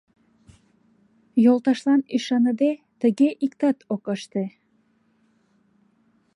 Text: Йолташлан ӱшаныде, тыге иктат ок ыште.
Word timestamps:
Йолташлан 1.43 2.01
ӱшаныде, 2.15 2.71
тыге 3.01 3.29
иктат 3.45 3.77
ок 3.93 4.03
ыште. 4.15 4.43